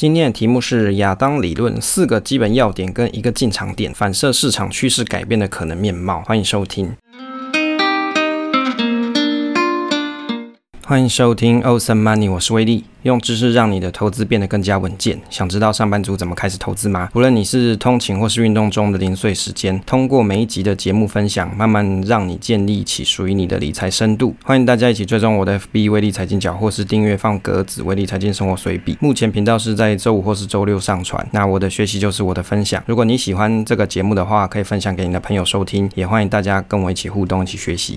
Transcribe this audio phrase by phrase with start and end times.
[0.00, 6.22] 今天的题目是亚当理论四个基本要点跟一个进场点，反射市场趋势改变的可能面貌。
[6.22, 6.96] 欢迎收听。
[10.90, 15.20] 欢迎收听 Awesome Money，我是威利，用知识让你的投资变得更加稳健。
[15.30, 17.08] 想知道上班族怎么开始投资吗？
[17.14, 24.34] 无论你是通勤或是运动中的零碎时间，通过每一集的节目分享，慢慢让你建立起属于你的理财深度。
[24.42, 28.98] 欢迎大家一起追踪我的 FB 威利财经角，或是订阅放鸽子威利财经生活随笔。
[28.98, 31.24] 目前频道是在周五或是周六上传。
[31.30, 32.82] 那我的学习就是我的分享。
[32.86, 37.96] 如果你喜欢这个节目的话，可以分享给你的朋友收听，也欢迎大家跟我一起互动，一起学习。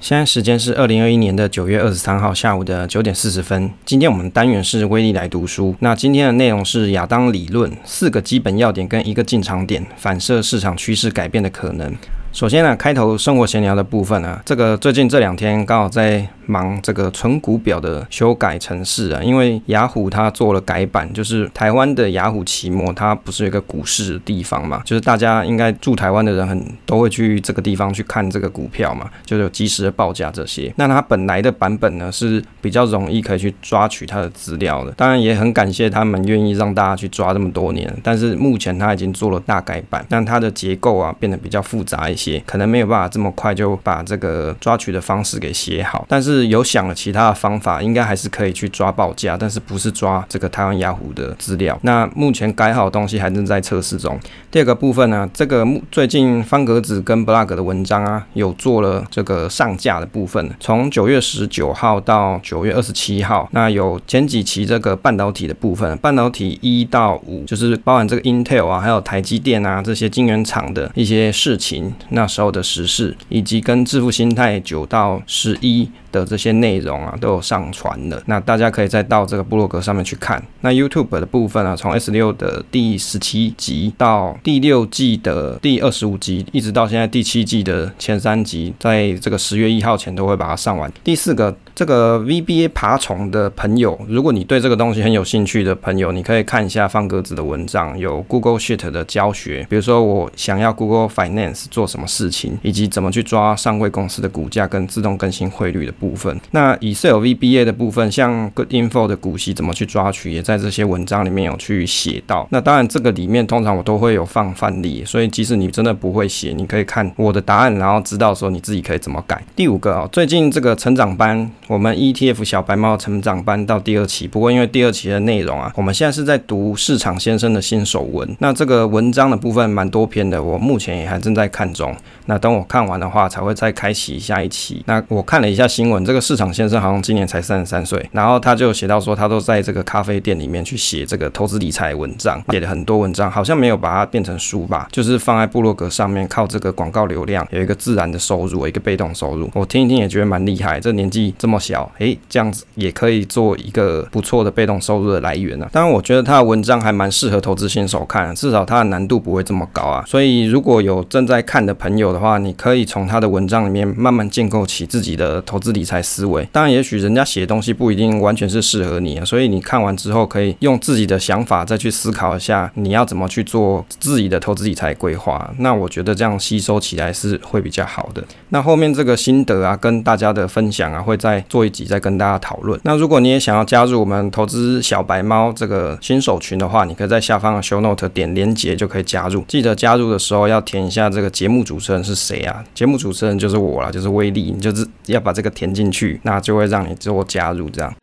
[0.00, 3.70] 现在时间是二零二一年的九月二十三号下午的九点四十分。
[3.84, 5.76] 今天我们单元是威力来读书。
[5.80, 11.94] 那今天的内容是亚当理论四个基本要点跟一个进场点，反射市场趋势改变的可能。
[12.32, 30.72] 首先呢，开头生活闲聊的部分啊，这个最近这两天刚好在忙这个存股表的修改程式啊，因为雅虎它做了改版，就是台湾的雅虎奇摩，它不是有一个股市的地方嘛，就是大家应该住台湾的人很都会去这个地方去看这个股票嘛，就有及时的报价这些。
[30.76, 42.20] 那它本来的版本呢是比较容易可以去抓取它的资料的，当然也很感谢他们愿意让大家去抓这么多年，但是目前它已经做了大改版，但它的结构啊变得比较复杂一。
[42.20, 51.78] 些可能没有办法这么快就把这个抓取的方式给写好，但是有想了其他的方法，应该还是可以去抓报价，但是不是抓这个台湾雅虎的资料。
[51.82, 54.18] 那目前改好东西还正在测试中。
[54.50, 71.94] 第二个部分呢，这个最近方格子跟 blog 的文章啊，有做了这个上架的部分，从九月十九号到九月二十七号，那有前几期这个半导体的部分，半导体一到五就是包含这个 Intel 啊，还有台积电啊这些晶圆厂的一些事情。
[72.10, 78.22] 那时候的时事，以及跟致富心态九到十一的这些内容啊，都有上传了。
[78.26, 80.42] 那大家可以再到这个部落格上面去看。
[80.60, 90.90] 那 YouTube 的部分啊，从 S 六的第十七集到第六季的第二十五集，一直到现在第七季的前三集，在这个十月一号前都会把它上完。
[91.02, 99.66] 第四个，这个 VBA 爬虫的朋友，如果你对这个东西很有兴趣的朋友，你可以看一下方格子的文章，有 Google Sheet 的教学。
[99.68, 106.38] 比如说，我想要 Google Finance 做什么事情，以及怎么去抓上柜公司的股价跟自动更新汇率的部分。
[106.50, 112.46] 那 Excel VBA 的部分，像 Good Info 的股息怎么去抓取，也在这些文章里面有去写到。
[112.50, 119.42] 那当然，这个里面通常我都会有放范例，所以即使你真的不会写，你可以看我的答案，然后知道说你自己可以怎么改。
[119.54, 131.94] 第五个啊，最近这个成长班，我们 ETF 小白猫成长班到第二期，不过因为第二期的内容啊，我们现在是在读市场先生的新手文，那这个文章的部分蛮多篇的，我目前也还正在看中。
[132.26, 134.82] 那等我看完的话，才会再开启下一期。
[134.86, 149.48] 那我看了一下新闻，这个市场先生好像今年才三十三岁，然后他就写到说，他都在这个咖啡店里面去写这个投资理财文章，写了很多文章，好像没有把它变成书吧，就是放在部落格上面，靠这个广告流量有一个自然的收入，一个被动收入。
[149.54, 155.68] 我听一听也觉得蛮厉害，这年纪这么小，诶，这样子也可以做一个不错的被动收入的来源啊。
[155.70, 160.02] 当然，我觉得他的文章还蛮适合投资新手看，至少他的难度不会这么高啊。
[160.06, 166.48] 所以如果有正在看的朋友的话，你可以从他的文章里面慢慢建构起自己的投资理财思维。
[166.50, 175.50] 当然，也许人家写的东西不一定完全是适合你啊，所以你看完之后可以用自己的想法再去思考一下，你要怎么去做自己的投资理财规划。
[175.58, 178.22] 那我觉得这样吸收起来是会比较好的。
[178.50, 182.78] 那后面这个心得啊，跟大家的分享啊，会在做一集再跟大家讨论。
[182.84, 189.44] 那如果你也想要加入我们投资小白猫这个新手群的话，你可以在下方的 show note 点连接就可以加入。
[189.48, 192.64] 记得加入的时候要填一下这个节目主持人是谁啊？
[192.74, 197.94] 节目主持人就是我啦，就是威力，你就是要把这个填进去，那就会让你做加入这样。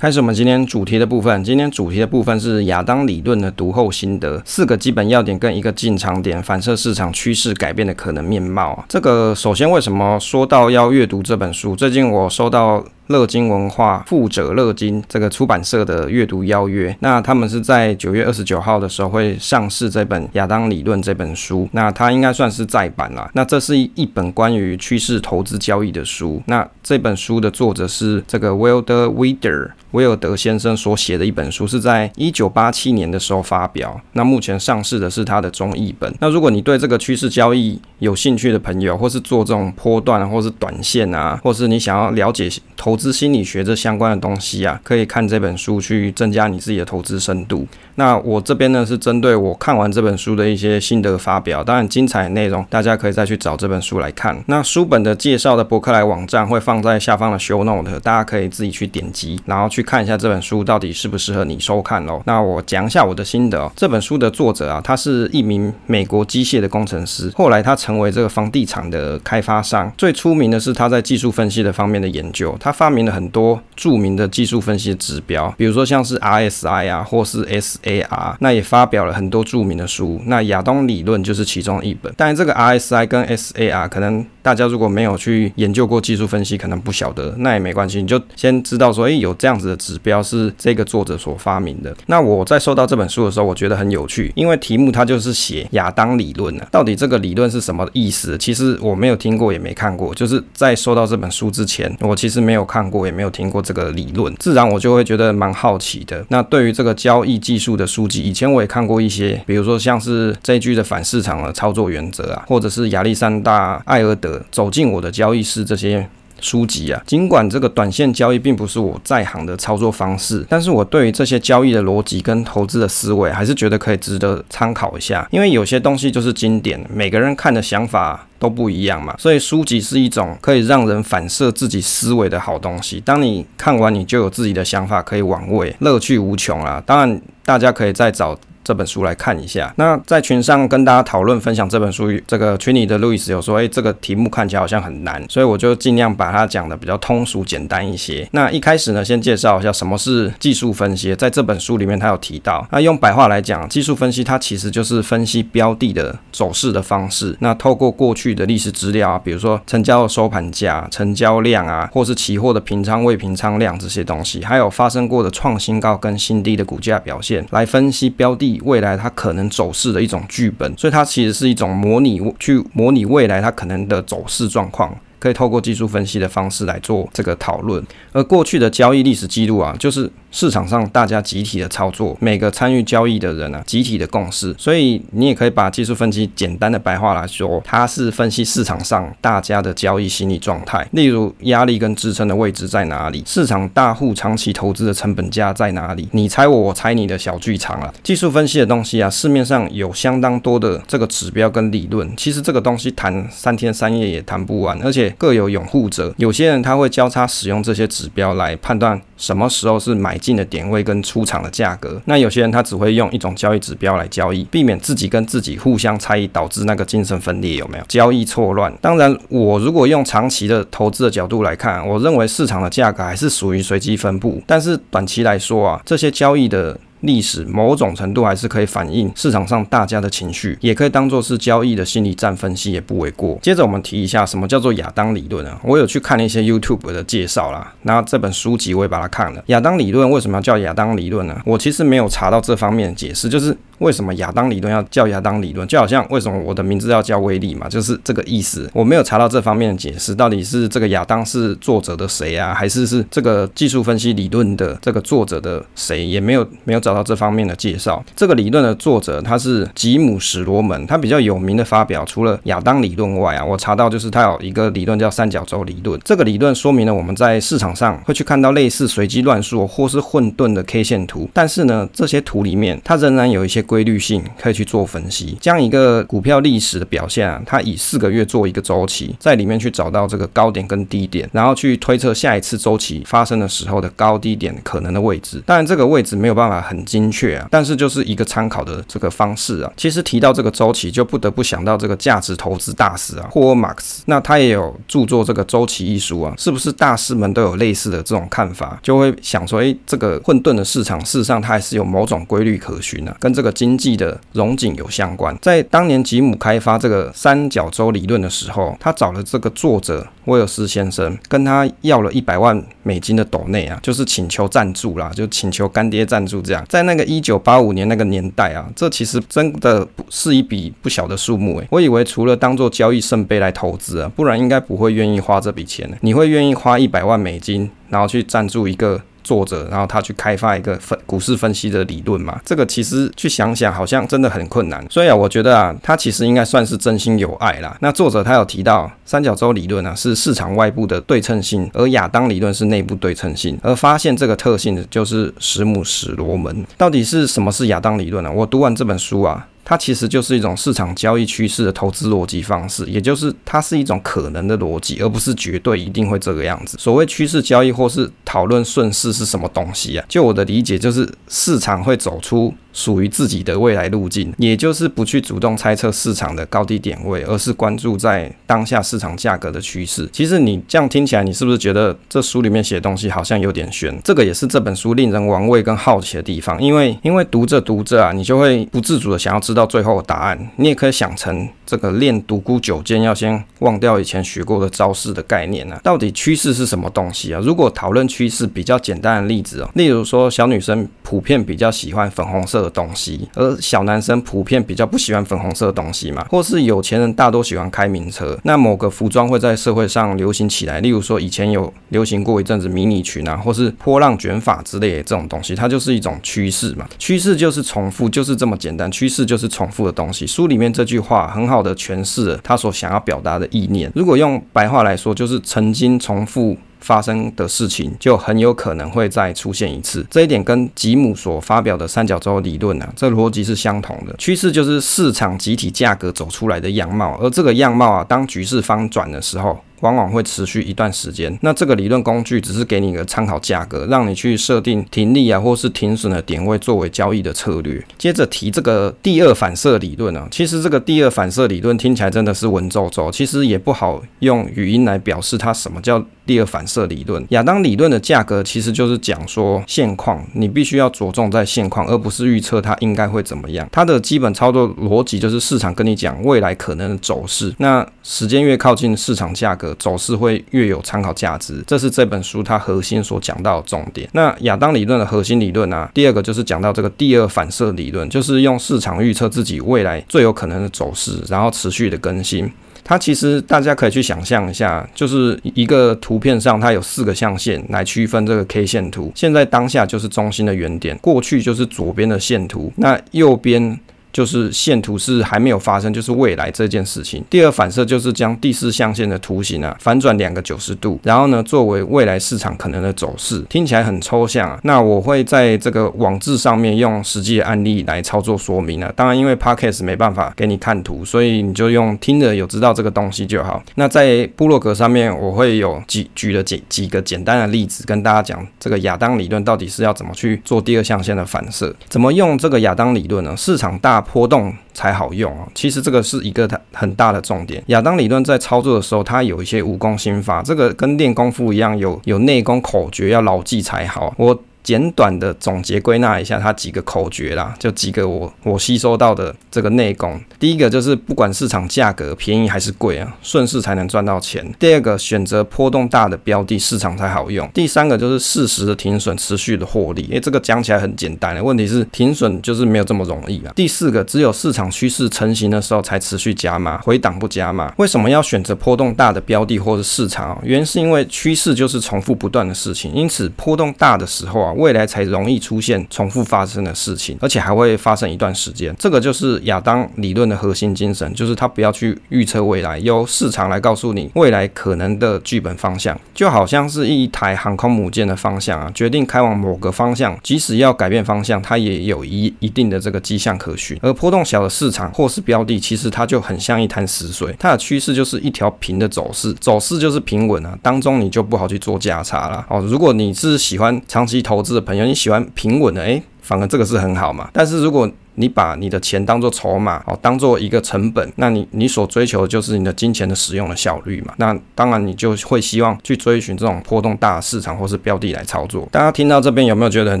[0.00, 1.42] 开始我们今天主题的部分。
[1.42, 8.84] 今天主题的部分是亚当理论的读后心得，四个基本要点跟一个进场点，反射市场趋势改变的可能面貌。
[8.88, 11.74] 这个首先为什么说到要阅读这本书？
[11.74, 12.84] 最近我收到。
[13.08, 23.30] 乐金文化、富者乐金这个出版社的阅读邀约，那他们是在九月二十九号的时候会上市这本《亚当理论》这本书，那它应该算是再版啦。
[23.34, 26.42] 那这是一本关于趋势投资交易的书。
[26.46, 34.00] 那这本书的作者是这个 Wilder Wilder 威尔德先生所写的一本书，是在一九八七年的时候发表。
[34.12, 36.14] 那目前上市的是他的中译本。
[36.20, 47.66] 那如果你对这个趋势交易，有兴趣的朋友，或是做这种波段，或是短线啊，或是你想要了解投资心理学这相关的东西啊，可以看这本书去增加你自己的投资深度。
[47.98, 54.40] 那我这边呢是针对我看完这本书的一些心得发表，当然精彩内容大家可以再去找这本书来看。
[54.46, 62.22] 那书本的介绍的博客来网站会放在下方的 show note，大家可以自己去点击，然后去看一下这本书到底适不适合你收看喽。
[62.24, 63.72] 那我讲一下我的心得哦。
[63.74, 69.92] 这本书的作者啊，他是一名美国机械的工程师，后来他成为这个房地产的开发商。
[69.98, 78.36] 最出名的是他在技术分析的方面的研究，他发明了很多著名的技术分析的指标，比如说像是 RSI 啊，或是 S A.R.
[78.40, 80.20] 那也发表了很多著名的书。
[80.26, 82.12] 那亚当理论就是其中一本。
[82.16, 91.94] 但是这个 RSI 跟 SAR 可能大家如果没有去研究过技术分析，可能不晓得，那也没关系，你就先知道说，哎，有这样子的指标是这个作者所发明的。
[92.06, 98.36] 那我在收到这本书的时候，我觉得很有趣，因为题目它就是写亚当理论啊，到底这个理论是什么意思？
[98.38, 106.24] 其实我没有听过，也没看过，就是在收到这本书之前，我其实没有看过，也没有听过这个理论，自然我就会觉得蛮好奇的。
[106.28, 116.06] 那对于这个交易技术的书籍，以前我也看过一些，比如说像是 JG 的反市场的操作原则啊，或者是亚历山大艾尔德走进我的交易室这些。
[116.40, 125.26] 书籍啊，尽管这个短线交易并不是我在行的操作方式，但是我对于这些交易的逻辑跟投资的思维，还是觉得可以值得参考一下。
[125.30, 133.00] 因为有些东西就是经典，每个人看的想法都不一样嘛，所以书籍是一种可以让人反射自己思维的好东西。
[133.04, 136.82] 当你看完，你就有自己的想法可以玩味，乐趣无穷啊。
[136.86, 138.38] 当然，大家可以再找。
[138.68, 139.72] 这本书来看一下。
[139.76, 148.28] 那在群上跟大家讨论分享这本书，这个群里的路易斯有说，哎，这个题目看起来好像很难，所以我就尽量把它讲的比较通俗简单一些。
[148.32, 151.14] 那一开始呢，先介绍一下什么是技术分析。
[151.14, 157.34] 在这本书里面，他有提到，那用白话来讲，技术分析它其实就是分析标的的走势的方式。
[157.40, 168.57] 那透过过去的历史资料啊，比如说成交的收盘价、成交量啊，或是期货的平仓未平仓量这些东西，还有发生过的创新高跟新低的股价表现，来分析标的。
[168.64, 174.96] 未来它可能走势的一种剧本，所以它其实是一种模拟，去模拟未来它可能的走势状况。
[175.18, 184.54] 可以透过技术分析的方式来做这个讨论，而过去的交易历史记录啊，就是市场上大家集体的操作，每个参与交易的人啊，集体的共识。
[184.58, 197.92] 所以你也可以把技术分析简单的白话来说，它是分析市场上大家的交易心理状态，例如压力跟支撑的位置在哪里，市场大户长期投资的成本价在哪里，你猜我，我猜你的小剧场啊。
[198.02, 205.07] 技术分析的东西啊，市面上有相当多的这个指标跟理论，其实这个东西谈三天三夜也谈不完，而且。
[205.16, 212.00] 各有拥护者，有些人他会交叉使用这些指标来判断什么时候是买进的点位跟出场的价格。
[212.04, 217.84] 那有些人他只会用一种交易指标来交易，避免自己跟自己互相猜疑，导致那个精神分裂，有没有？
[217.88, 218.72] 交易错乱。
[218.80, 224.42] 当然，我如果用长期的投资的角度来看，我认为市场的价格还是属于随机分布。
[224.46, 226.78] 但是短期来说啊，这些交易的。
[227.00, 233.38] 历史某种程度还是可以反映市场上大家的情绪，也可以当做是交易的心理战分析，也不为过。
[233.42, 235.60] 接着我们提一下什么叫做亚当理论啊？
[235.62, 239.42] 我有去看了一些 YouTube 的介绍啦，那这本书籍我也把它看了。
[239.46, 241.40] 亚当理论为什么要叫亚当理论呢？
[241.44, 243.56] 我其实没有查到这方面的解释，就是。
[243.78, 245.66] 为什么亚当理论要叫亚当理论？
[245.68, 248.68] 就好像为什么我的名字要叫威力嘛，就是这个意思。
[248.72, 256.04] 我没有查到这方面的解释，到底是这个亚当是作者的谁啊，还是是这个技术分析理论的这个作者的谁？
[256.04, 258.04] 也没有没有找到这方面的介绍。
[258.16, 266.00] 这个理论的作者他是吉姆史罗门，他比较有名的发表，除了亚当理论外啊，我查到就是他有一个理论叫三角洲理论。
[266.04, 273.64] 这个理论说明了我们在市场上会去看到类似随机乱数或是混沌的 K 线图，但是呢，这些图里面它仍然有一些。
[273.68, 285.42] 规律性可以去做分析，将一个股票历史的表现啊，它以四个月做一个周期，在里面去找到这个高点跟低点，然后去推测下一次周期发生的时候的高低点可能的位置。
[285.44, 289.70] 当然，这个位置没有办法很精确啊，但是就是一个参考的这个方式啊。
[289.76, 294.02] 其实提到这个周期，就不得不想到这个价值投资大师啊，霍尔马克斯。
[294.06, 298.78] 那他也有著作这个周期一书啊，是不是大师们都有类似的这种看法？
[298.82, 303.52] 就会想说，诶，这个混沌的市场，事实上它还是有某种规律可循啊，跟这个。
[303.58, 305.36] 经济的融景有相关。
[305.42, 316.64] 在当年吉姆开发这个三角洲理论的时候，他找了这个作者威尔斯先生，跟他要了一百万美金的斗内啊，就是请求赞助啦，就请求干爹赞助这样。
[316.68, 321.66] 在那个一九八五年那个年代啊，这其实真的是一笔不小的数目诶。
[321.70, 325.90] 我以为除了当做交易圣杯来投资啊，不然应该不会愿意花这笔钱。
[326.02, 332.40] 你会愿意花一百万美金，然后去赞助一个作者，然后他去开发一个分股市分析的理论嘛？
[332.46, 334.82] 这个其实去想想，好像真的很困难。
[334.88, 337.76] 所以啊，我觉得啊，他其实应该算是真心有爱啦。
[337.82, 343.58] 那作者他有提到，三角洲理论啊是市场外部的对称性，而亚当理论是内部对称性。
[343.62, 346.64] 而发现这个特性的就是史姆史罗门。
[346.78, 348.32] 到底是什么是亚当理论呢？
[348.32, 349.46] 我读完这本书啊。
[349.68, 356.78] 它其实就是一种市场交易趋势的投资逻辑方式，也就是它是一种可能的逻辑，而不是绝对一定会这个样子。
[356.78, 360.06] 所谓趋势交易或是讨论顺势是什么东西啊？
[360.08, 370.08] 就我的理解，就是市场会走出属于自己的未来路径，也就是不去主动猜测市场的高低点位，而是关注在当下市场价格的趋势。
[370.12, 373.92] 其实你这样听起来，你是不是觉得这书里面写的东西好像有点悬？
[374.04, 380.50] 这个也是这本书令人玩味跟好奇的地方，因为因为读着读着啊，你就会不自主的想要知道最后的答案。
[380.54, 385.78] 你也可以想成这个练独孤九剑要先忘掉以前学过的招式的概念啊。
[385.84, 387.40] 到底趋势是什么东西啊？
[387.44, 406.88] 如果讨论趋势，比较简单的例子哦，例如说小女生普遍比较喜欢粉红色的东西，而小男生普遍比较不喜欢粉红色的东西嘛，或是有钱人大多喜欢开名车，那某个服装会在社会上流行起来，例如说以前有流行过一阵子迷你裙啊，或是波浪卷发之类的这种东西，它就是一种趋势嘛。
[406.98, 410.26] 趋势就是重复，就是这么简单，趋势就是重复的东西。
[410.26, 413.90] 书里面这句话很好的诠释了他所想要表达的意念。
[413.94, 416.56] 如果用白话来说，就是曾经重复。
[416.80, 424.14] 发生的事情就很有可能会再出现一次，这一点跟吉姆所发表的三角洲理论啊，这逻辑是相同的。
[424.16, 429.58] 趋势就是市场集体价格走出来的样貌，而这个样貌啊，当局势翻转的时候。
[429.80, 431.36] 往往会持续一段时间。
[431.42, 437.84] 那这个理论工具只是给你一个参考价格，让你去设定停利啊，或是停损的点位作为交易的策略。
[437.96, 447.24] 接着提这个第二反射理论啊，其实这个第二反射理论听起来真的是文绉绉，其实也不好用语音来表示它什么叫第二反射理论。
[447.30, 453.68] 亚当理论的价格其实就是讲说现况，你必须要着重在现况，而不是预测它应该会怎么样。
[453.70, 459.67] 它的基本操作逻辑就是市场跟你讲未来可能的走势，那时间越靠近市场价格。
[459.76, 464.08] 走势会越有参考价值，这是这本书它核心所讲到的重点。
[464.12, 472.50] 那亚当理论的核心理论啊，第二个就是讲到这个第二反射理论，就是用市场预测自己未来最有可能的走势，然后持续的更新。
[472.84, 483.78] 它其实大家可以去想象一下，就是一个图片上它有四个象限来区分这个 K 线图，现在当下就是中心的原点，过去就是左边的线图，那右边。
[484.12, 487.22] 就是线图是还没有发生，就是未来这件事情。
[487.28, 493.40] 第二反射就是将第四象限的图形啊反转两个九十度，然后呢作为未来市场可能的走势。
[493.48, 498.90] 听起来很抽象啊，那我会在这个网志上面用实际的案例来操作说明啊。
[498.96, 503.62] 当然，因为 Podcast 没办法给你看图，所以你就用听的有知道这个东西就好。
[503.74, 513.36] 那在部落格上面，我会有举举了几几个简单的例子，跟大家讲这个亚当理论到底是要怎么去做第二象限的反射，怎么用这个亚当理论呢？
[513.36, 513.97] 市场大。
[514.00, 515.48] 波动才好用啊！
[515.54, 517.62] 其实这个是一个很大的重点。
[517.66, 524.14] 亚当理论在操作的时候，它有一些武功心法，这个跟练功夫一样，有有内功口诀要牢记才好。
[524.16, 524.38] 我。
[524.62, 530.20] 简短的总结归纳一下，它几个口诀啦，就几个我我吸收到的这个内功。
[530.38, 534.54] 第一个就是不管市场价格便宜还是贵啊，顺势才能赚到钱。
[534.58, 537.48] 第二个选择波动大的标的，市场才好用。
[537.54, 540.06] 第三个就是适时的停损，持续的获利。
[540.10, 543.52] 诶，这个讲起来很简单的，问题是停损就是没有这么容易啊。
[543.56, 547.72] 第四个，只有市场趋势成型的时候才持续加码，回档不加码。
[547.78, 550.38] 为什么要选择波动大的标的或者市场？
[550.42, 554.47] 原因是因为趋势就是重复不断的事情，因此波动大的时候啊。
[554.52, 558.74] 未来才容易出现重复发生的事情，而且还会发生一段时间。
[558.78, 573.78] 这个就是亚当理论的核心精神，就是他不要去预测未来，由市场来告诉你未来可能的剧本方向，就好像是一台航空母舰的方向啊，决定开往某个方向，即使要改变方向，它也有一一定的这个迹象可循。
[573.82, 582.60] 而波动小的市场或是标的，其实它就很像一潭死水，它的趋势就是一条平的走势，走势就是平稳啊，当中你就不好去做价差了哦。
[582.60, 587.28] 如果你是喜欢长期投投资，的朋友，你喜欢平稳的，诶，反而这个是很好嘛。
[587.32, 594.14] 但是如果你把你的钱当做筹码，哦，当做一个成本，那你你所追求的就是你的金钱的使用的效率嘛。
[594.18, 598.68] 那当然你就会希望去追寻这种波动大市场或是标的来操作。
[598.70, 600.00] 大家听到这边有没有觉得很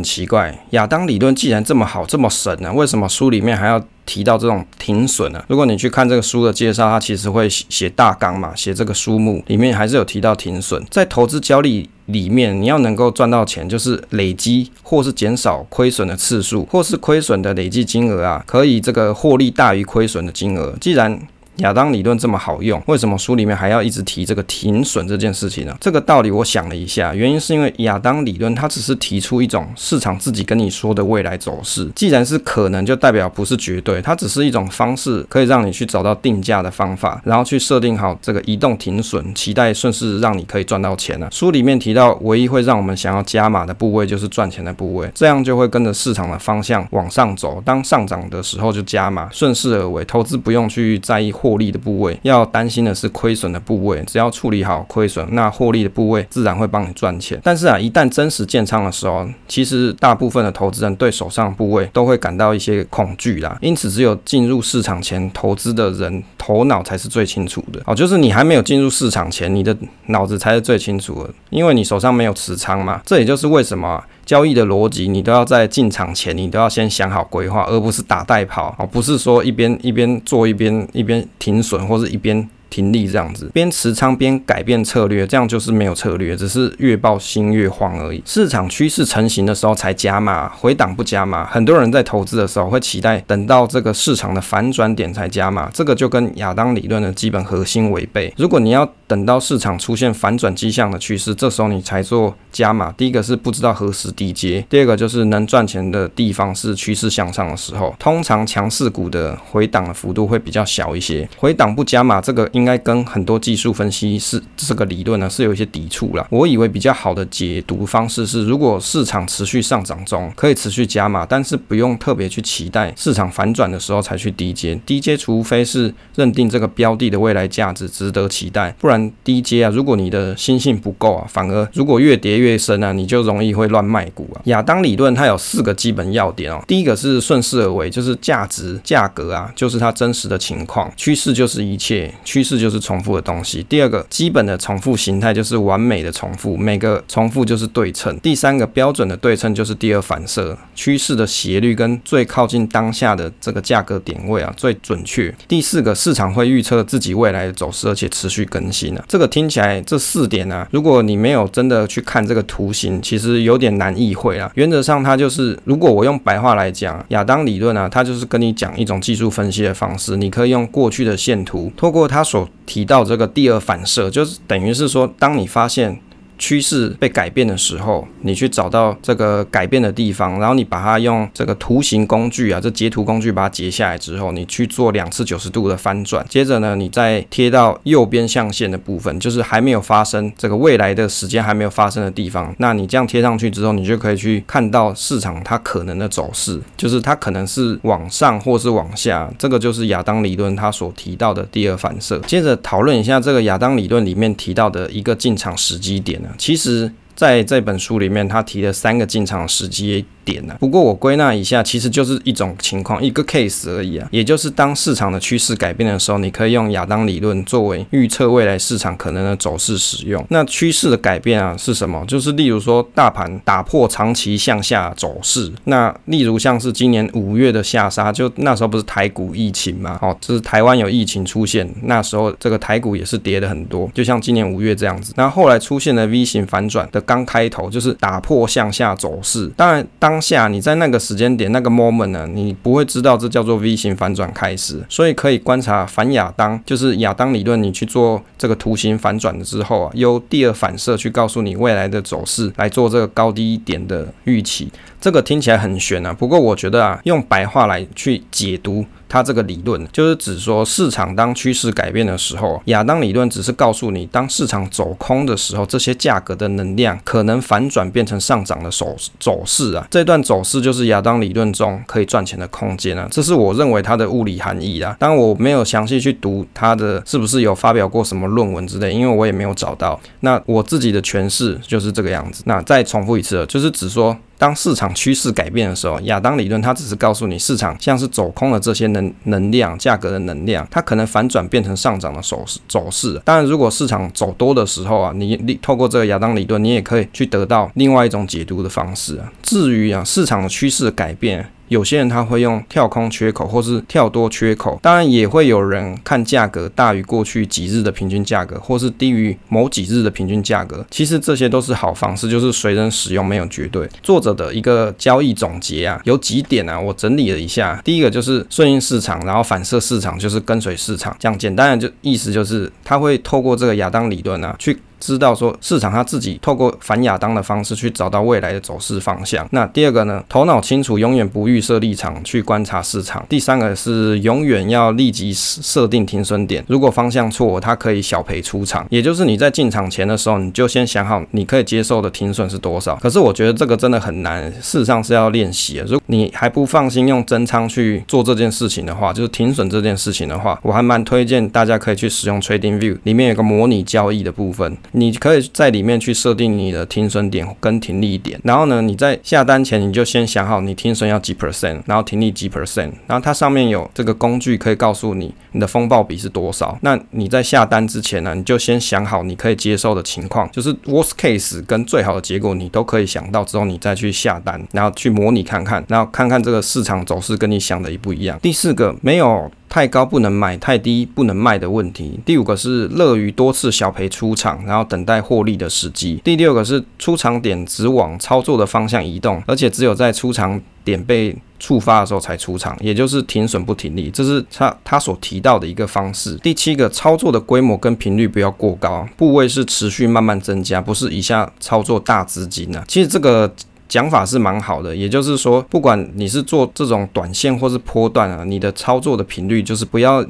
[0.04, 0.56] 奇怪？
[0.70, 5.44] 亚当理论既然这么好这么神呢，为什么书里面还要提到这种停损呢？
[5.48, 11.88] 如果你去看这个书的介绍，它其实会写大纲嘛，写这个书目里面还是有提到停损，在投资交易。
[12.08, 20.74] 里面你要能够赚到钱，就是累积或是减少亏损的次数，或是亏损的累计金额啊，可以这个获利大于亏损的金额。
[20.80, 21.20] 既然
[21.58, 25.76] 亚当理论这么好用，为什么书里面还要一直提这个停损这件事情呢？
[25.80, 41.28] 这个道理我想了一下，原因是因为亚当理论它只是提出一种市场自己跟你说的未来走势，既然是可能，就代表不是绝对，它只是一种方式，可以让你去找到定价的方法，然后去设定好这个移动停损，期待顺势让你可以赚到钱啊。
[41.32, 57.40] 书里面提到，唯一会让我们想要加码的部位就是赚钱的部位，这样就会跟着市场的方向往上走，当上涨的时候就加码，顺势而为，投资不用去在意获利的部位，要担心的是亏损的部位，只要处理好亏损，那获利的部位自然会帮你赚钱。
[57.42, 63.56] 但是啊，一旦真实建仓的时候，其实大部分的投资人对手上的部位都会感到一些恐惧啦。
[63.62, 67.80] 因此，只有进入市场前投资的人，头脑才是最清楚的。
[67.86, 69.74] 哦，就是你还没有进入市场前，你的
[70.08, 73.00] 脑子才是最清楚的，因为你手上没有持仓嘛。
[73.06, 78.76] 这也就是为什么交易的逻辑，你都要在进场前，你都要先想好规划，而不是打带跑。
[78.78, 82.46] 哦，不是说一边一边做一边一边停损，或是一边。
[82.70, 88.22] 停利这样子，边持仓边改变策略，这样就是没有策略，只是越抱心越慌而已。
[88.26, 91.46] 市场趋势成型的时候才加码，回档不加码。
[91.46, 98.32] 很多人在投资的时候会期待等到这个市场的反转点才加码，这个就跟亚当理论的基本核心违背。
[98.36, 107.94] 如果你要等到市场出现反转迹象的趋势，这时候你才做加码，第一个是不知道何时低接，第二个就是能赚钱的地方是趋势向上的时候。
[107.98, 112.48] 通常强势股的回档的幅度会比较小一些，回档不加码这个。
[112.58, 116.26] 应该跟很多技术分析是这个理论呢是有一些抵触啦。
[116.30, 124.78] 我以为比较好的解读方式是，如果市场持续上涨中，可以持续加码，但是不用特别去期待市场反转的时候才去低阶。
[124.84, 134.42] 低阶除非是认定这个标的的未来价值值得期待，不然低阶啊，如果你的心性不够啊，反而如果越跌越深啊，你就容易会乱卖股啊。
[134.44, 142.58] 亚当理论它有四个基本要点哦，第一个是顺势而为，就是价值价格啊，就是它真实的情况，趋势就是一切趋势。
[142.58, 143.64] 就是重复的东西。
[143.68, 148.18] 第二个基本的重复形态就是完美的重复，每个重复就是对称。
[148.18, 155.32] 第三个标准的对称就是第二反射，趋势的斜率跟最靠近当下的这个价格点位啊最准确。
[155.46, 159.04] 第四个市场会预测自己未来的走势，而且持续更新啊。
[159.06, 164.50] 这个听起来这四点啊，如果你没有真的去看这个图形，其实有点难意会啊。
[164.54, 176.00] 原则上它就是，如果我用白话来讲，亚当理论啊，它就是跟你讲一种技术分析的方式，你可以用过去的线图，透过它所提到这个第二反射，就是等于是说，当你发现。
[176.38, 192.54] 趋势被改变的时候，你去找到这个改变的地方，然后你把它用这个图形工具啊，这截图工具把它截下来之后，你去做两次九十度的翻转，接着呢，你再贴到右边象限的部分，就是还没有发生这个未来的时间还没有发生的地方。
[192.58, 202.18] 那你这样贴上去之后，你就可以去看到市场它可能的走势，就是它可能是往上或是往下，这个就是亚当理论它所提到的第二反射。
[202.20, 206.22] 接着讨论一下这个亚当理论里面提到的一个进场时机点。
[206.36, 210.54] 其实，在这本书里面，他提了三个进场时机点呢。
[210.60, 214.06] 不过我归纳一下，其实就是一种情况，一个 case 而已啊。
[214.12, 220.24] 也就是当市场的趋势改变的时候，你可以用亚当理论作为预测未来市场可能的走势使用。
[220.28, 222.04] 那趋势的改变啊是什么？
[222.06, 225.50] 就是例如说大盘打破长期向下走势。
[225.64, 229.98] 那例如像是今年五月的下杀，就那时候不是台股疫情嘛？
[230.02, 235.12] 哦，就是台湾有疫情出现，那时候这个台股也是跌的很多，就像今年五月这样子。
[235.16, 236.98] 那后来出现了 V 型反转的。
[237.08, 254.68] 刚开头就是打破向下走势，当然当当下你在那个时间点那个 moment 呢，你不会知道这叫做 V 型反转开始，所以可以观察反亚当，就是亚当理论，你去做这个图形反转了之后啊，由第二反射去告诉你未来的走势，来做这个高低点的预期。
[255.00, 258.84] 这个听起来很玄啊，不过我觉得啊，用白话来去解读。
[259.08, 269.86] 它这个理论就是指说，市场当趋势改变的时候，亚当理论只是告诉你，当市场走空的时候，这些价格的能量可能反转变成上涨的走走势啊。
[269.90, 273.08] 这段走势就是亚当理论中可以赚钱的空间啊。
[273.10, 274.96] 这是我认为它的物理含义啊。
[274.98, 279.98] 当然我没有详细去读它的是不是有发表过什么论文之类，因为我也没有找到。
[280.20, 282.42] 那我自己的诠释就是这个样子。
[282.46, 284.16] 那再重复一次，就是指说。
[284.38, 293.20] 当市场趋势改变的时候，亚当理论它只是告诉你，市场像是走空了这些能能量、价格的能量，它可能反转变成上涨的走势走势。
[293.24, 299.30] 当然，如果市场走多的时候啊，你你透过这个亚当理论，你也可以去得到另外一种解读的方式啊。
[299.42, 301.50] 至于啊，市场的趋势改变。
[301.68, 310.84] 有些人他会用跳空缺口或是跳多缺口，当然也会有人看价格大于过去几日的平均价格，或是低于某几日的平均价格。
[310.90, 313.88] 其实这些都是好方式，就是随人使用，没有绝对。
[314.02, 317.80] 作者的一个交易总结啊，有几点啊，我整理了一下。
[317.84, 321.14] 第一个就是顺应市场，然后反射市场就是跟随市场。
[321.18, 324.78] 讲简单的就意思就是，他会透过这个亚当理论啊去。
[325.00, 329.46] 知道说市场他自己透过反亚当的方式去找到未来的走势方向。
[329.52, 333.24] 那第二个呢，头脑清楚，永远不预设立场去观察市场。
[333.28, 338.86] 第三个是永远要立即设定停损点，如果方向错，他可以小赔出场。
[338.90, 342.96] 也就是你在进场前的时候，你就先想好你可以接受的停损是多少。
[342.96, 345.78] 可是我觉得这个真的很难，事实上是要练习。
[345.86, 354.76] 如果你还不放心用增仓去做这件事情的话，就是停损这件事情的话，我还蛮推荐大家可以去使用 Trading View，里面有个模拟交易的部分。
[354.92, 366.78] 你可以在里面去设定你的停损点跟停利点，然后呢，你在下单前你就先想好你停损要几 percent，然后停利几 percent，然后它上面有这个工具可以告诉你你的风暴比是多少。
[366.82, 378.38] 那你在下单之前呢，你就先想好你可以接受的情况，就是 worst case 跟最好的结果你都可以想到之后，你再去下单，然后去模拟看看，然后看看这个市场走势跟你想的一不一样。
[378.40, 379.50] 第四个，没有。
[379.68, 382.18] 太高不能买，太低不能卖的问题。
[382.24, 386.20] 第五个是乐于多次小赔出场，然后等待获利的时机。
[386.24, 396.34] 第六个是出场点只往操作的方向移动，而且只有在出场点被触发的时候才出场，也就是停损不停利，这是他他所提到的一个方式。
[396.36, 402.84] 第七个，操作的规模跟频率不要过高，部位是持续慢慢增加，不是一下操作大资金啊。
[402.88, 403.52] 其实这个。
[403.88, 410.24] 讲法是蛮好的，也就是说，不管你是做这种短线或是波段啊，你的操作的频率就是不要。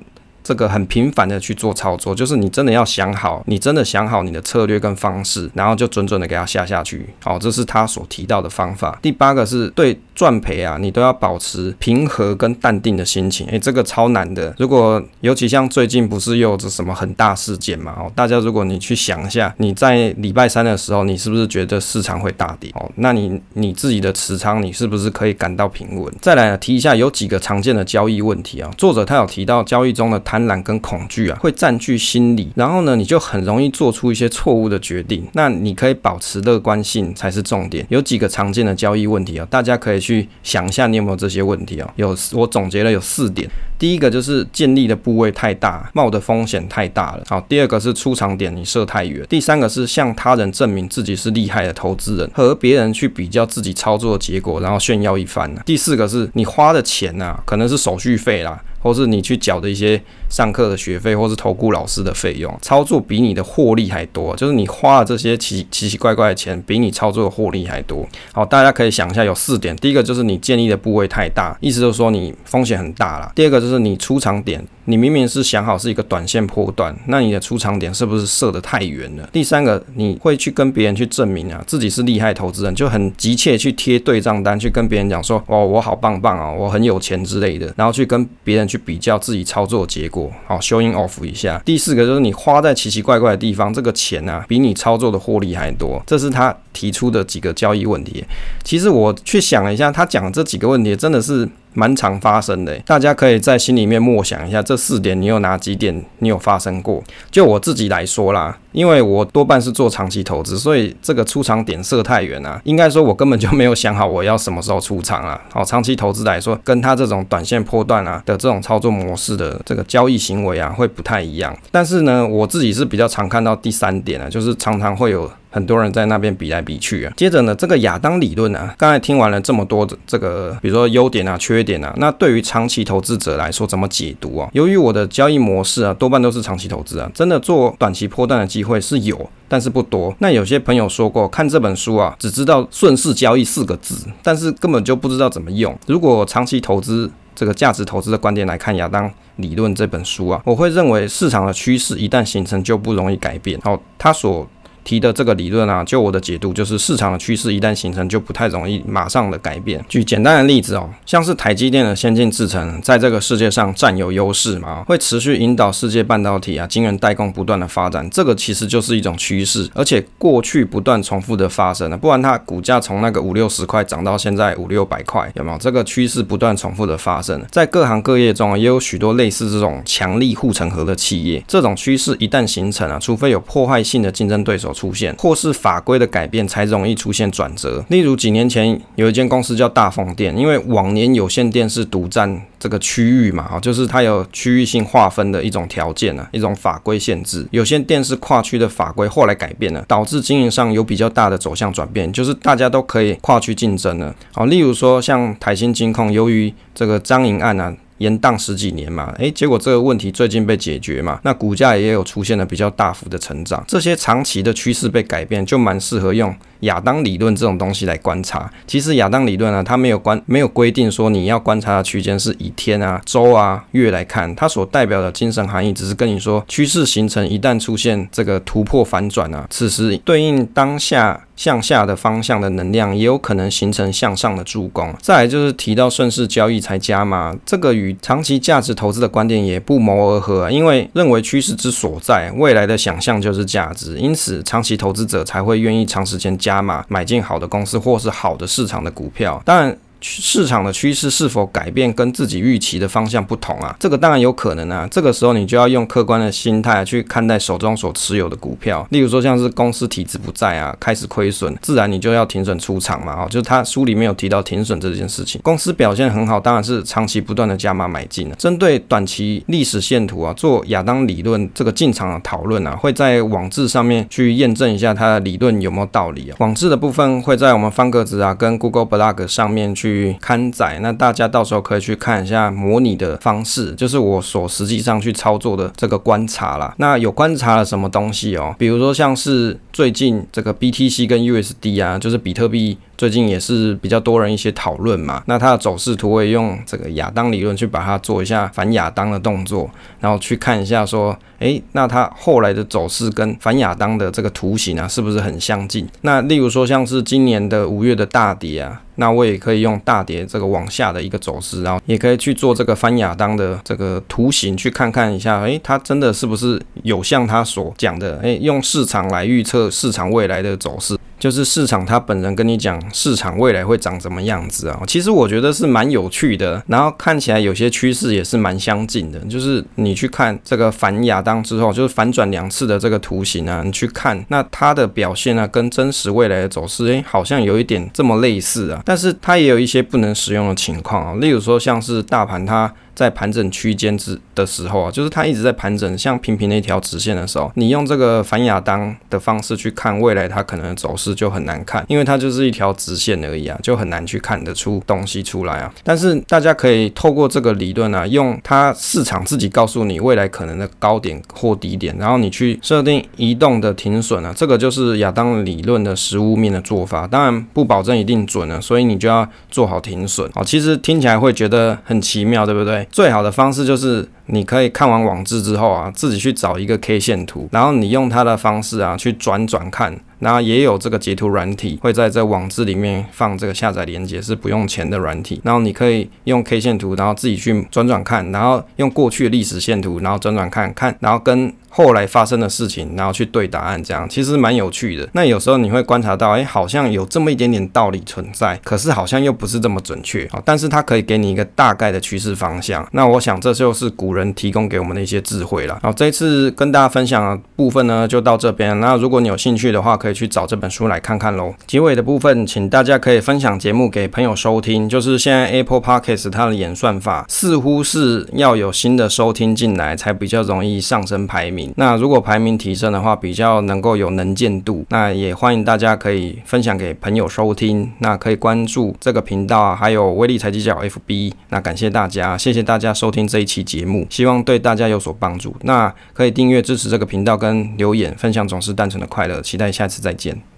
[0.48, 7.06] 这个很频繁的去做操作，就是你真的要想好，你真的想好你的策略跟方式，然后就准准的给它下下去。
[7.22, 8.98] 好，这是他所提到的方法。
[9.02, 13.46] 第八个是对赚赔啊，你都要保持平和跟淡定的心情。
[13.48, 14.54] 诶，这个超难的。
[14.56, 17.94] 如果尤其像最近不是又有这什么很大事件嘛？
[17.98, 22.70] 哦，大家如果你去想一下，你在礼拜三的时候，你是不是觉得市场会大跌？
[22.76, 26.11] 哦，那你你自己的持仓，你是不是可以感到平稳？
[26.22, 28.70] 再来提一下，有几个常见的交易问题啊。
[28.78, 35.27] 作者他有提到交易中的贪贪婪跟恐惧啊，会占据心理，然后呢，你就很容易做出一些错误的决定。
[35.33, 37.85] 那你可以保持乐观性才是重点。
[37.88, 41.92] 有几个常见的交易问题啊，大家可以去想一下，你有没有这些问题啊？
[41.96, 43.51] 有，我总结了有四点。
[43.78, 47.22] 第一个就是建立的部位太大，冒的风险太大了。
[47.28, 49.24] 好，第二个是出场点你设太远。
[49.28, 55.48] 第三个是向他人证明自己是厉害的投资人，和别人去比较自己操作的结果，然后炫耀一番。
[55.64, 58.60] 第四个是你花的钱啊，可能是手续费啦。
[58.80, 68.08] 或是你去缴的一些上课的学费，或是投顾老师的费用，操作比你的获利还多，就是你花了这些奇奇奇怪怪的钱，比你操作的获利还多。
[68.32, 73.32] 好，大家可以想一下，有四点，第一个就是你建立的部位太大，意思就是说你风险很大啦。
[73.34, 74.64] 第二个是就是你出场点。
[74.87, 79.28] 你明明是想好是一个短线波段，那你的出场点是不是设得太远了？
[79.31, 91.61] 第三个，你会去跟别人去证明啊，自己是厉害投资人，就很急切去贴对账单，去跟别人讲说，哦，我好棒棒啊，我很有钱之类的，然后去跟别人去比较自己操作结果，好，showing off 一下。
[91.66, 98.24] 第四个就是你花在奇奇怪怪的地方，这个钱啊，比你操作的获利还多，这是他提出的几个交易问题。
[98.64, 101.46] 其实我去想了一下，他讲这几个问题真的是。
[101.74, 107.02] 蛮常发生的，大家可以在心里面默想一下，这四点你有哪几点你有发生过？
[107.31, 115.40] 就我自己来说啦，因为我多半是做长期投资，所以这个出场点设太远啊，应该说我根本就没有想好我要什么时候出场啊。
[115.52, 121.57] 好，长期投资来说，跟他这种短线波段啊的这种操作模式的这个交易行为啊，会不太一样。
[121.70, 125.31] 但是呢，我自己是比较常看到第三点啊，就是常常会有。
[125.50, 127.12] 很多人在那边比来比去啊。
[127.16, 134.50] 接着呢，这个亚当理论啊，刚才听完了这么多这个，比如说优点啊、缺点啊，那对于长期投资者来说怎么解读啊？
[134.52, 140.12] 由于我的交易模式啊，多半都是长期投资啊，真的做短期波段的机会是有，但是不多。
[140.18, 145.79] 那有些朋友说过，看这本书啊，只知道顺势交易四个字，但是根本就不知道怎么用。
[145.87, 153.61] 如果长期投资这个价值投资的观点来看亚当理论这本书啊，我会认为市场的趋势一旦形成就不容易改变。
[153.61, 154.44] 好，他所
[154.88, 159.85] 提的这个理论啊，就我的解读就是市场的趋势一旦形成，就不太容易马上的改变。
[159.87, 175.59] 举简单的例子哦，像是台积电的先进制程，在这个世界上占有优势嘛， 会持续引导世界半导体啊晶圆代工不断的发展，这个其实就是一种趋势，而且过去不断重复的发生了，不然它股价从那个五六十块涨到现在五六百块，有没有？
[175.59, 184.72] 这个趋势不断重复的发生，在各行各业中也有许多类似这种强力护城河的企业，这种趋势一旦形成啊，除非有破坏性的竞争对手。
[184.78, 187.84] 出现，或是法规的改变才容易出现转折。
[187.88, 197.44] 例如几年前有一间公司叫大凤电，因为往年有线电视独占这个区域嘛，就是它有区域性划分的一种条件啊，一种法规限制。
[197.50, 204.14] 有线电视跨区的法规后来改变了，导致经营上有比较大的走向转变，就是大家都可以跨区竞争了。
[204.32, 207.74] 好，例如说像台新金控，由于这个彰银案啊。
[207.98, 213.64] 延宕十几年嘛，诶，结果这个问题最近被解决嘛，那股价也有出现了比较大幅的成长。
[213.68, 218.50] 这些长期的趋势被改变，就蛮适合用亚当理论这种东西来观察。
[218.66, 231.24] 其实亚当理论啊，它没有关没有规定说你要观察的区间是以天啊、周啊、月来看，它所代表的精神含义只是跟你说，趋势形成一旦出现这个突破反转啊，此时对应当下。
[231.38, 234.92] 向下的方向的能量也有可能形成向上的助攻。
[235.01, 249.40] 再来就是提到顺势交易才加码，这个与长期价值投资的观点也不谋而合啊，因为认为趋势之所在，未来的想象就是价值，因此长期投资者才会愿意长时间加码买进好的公司或是好的市场的股票。
[249.46, 249.79] 当然。
[250.00, 253.74] 市场的趋势是否改变跟自己预期的方向不同啊？
[253.80, 254.87] 这个当然有可能啊。
[254.90, 258.87] 这个时候你就要用客观的心态去看待手中所持有的股票。
[258.90, 263.24] 例如说像是公司体质不在啊，开始亏损，自然你就要停损出场嘛。
[263.24, 265.40] 哦，就是他书里面有提到停损这件事情。
[265.42, 268.37] 公司表现很好，当然是长期不断的加码买进了。
[268.37, 276.37] 针对短期历史线图啊，做亚当理论这个进场的讨论啊，会在网志上面去验证一下它的理论有没有道理啊。
[276.38, 279.88] 网志的部分会在我们方格子啊跟 Google Blog 上面去。
[279.88, 286.74] 去刊载，那大家到时候可以去看一下模拟的方式，就是我所实际上去操作的这个观察啦。
[286.77, 288.55] 那有观察了什么东西哦？
[288.59, 292.77] 比如说像是最近这个 BTC 跟 USD 啊，就是比特币。
[292.98, 305.87] 最近也是比较多人一些讨论嘛，那它的走势图我也用这个亚当理论去把它做一下反亚当的动作，然后去看一下说，诶，那它后来的走势跟反亚当的这个图形啊，是不是很相近？
[306.00, 320.98] 那例如说像是今年的五月的大跌啊，那我也可以用大跌这个往下的一个走势，然后也可以去做这个反亚当的这个图形，去看看一下，诶，它真的是不是有像他所讲的，诶，用市场来预测市场未来的走势。
[321.18, 324.81] 就是市场它本人跟你讲市场未来会长什么样子啊？
[324.87, 329.18] 其实我觉得是蛮有趣的，然后看起来有些趋势也是蛮相近的。
[329.20, 338.83] 就是你去看这个反亚当之后，就是反转两次的这个图形啊，你去看那它的表现呢，跟真实未来的走势，诶，好像有一点这么类似啊。
[338.85, 342.72] 但是它也有一些不能使用的情况啊，例如说像是大盘它。
[342.98, 355.72] 在盘整区间之的时候啊，就是它一直在盘整，像平平的一条直线的时候，你用这个反亚当的方式去看未来它可能的走势就很难看，因为它就是一条直线而已啊，就很难去看得出东西出来啊。
[355.84, 370.42] 但是大家可以透过这个理论啊，用它市场自己告诉你未来可能的高点或低点，然后你去设定移动的停损啊，这个就是亚当理论的实物面的做法，当然不保证一定准了，所以你就要做好停损啊。
[370.42, 372.88] 其实听起来会觉得很奇妙，对不对？
[372.90, 379.98] 最好的方式就是，你可以看完网志之后啊，自己去找一个 K 线图，然后你用它的方式啊去转转看。
[380.18, 385.40] 然后也有这个截图软体会在这网志里面放这个下载链接，是不用钱的软体。
[385.44, 395.09] 然后你可以用 K 线图，然后自己去转转看，然后用过去的历史线图，然后转转看看，然后跟后来发生的事情，然后去对答案，这样其实蛮有趣的。
[395.14, 400.42] 那有时候你会观察到，哎，好像有这么一点点道理存在，可是好像又不是这么准确啊。
[400.44, 402.87] 但是它可以给你一个大概的趋势方向。
[402.92, 405.78] 那我想这就是古人提供给我们的一些智慧了。
[405.83, 408.78] 好，这一次跟大家分享的部分呢，就到这边。
[408.81, 410.18] 那如果你有兴趣的话，可以。
[410.18, 411.54] 去找这本书来看看喽。
[411.64, 414.88] 结尾的部分，请大家可以分享节目给朋友收听。
[414.88, 424.87] 就是现在 Apple Podcast 它的演算法似乎是要有新的收听进来，才比较容易上升排名那如果排名提升的话，比较能够有能见度。
[424.88, 427.92] 那也欢迎大家可以分享给朋友收听。
[427.98, 431.35] 那可以关注这个频道，还有威力财经角 FB。
[431.50, 435.54] 那感谢大家，谢谢大家收听这一期节目，希望对大家有所帮助。
[435.64, 439.42] 那可以订阅支持这个频道跟留言分享，总是单纯的快乐。
[439.42, 439.98] 期待下次。
[439.98, 440.48] 再见。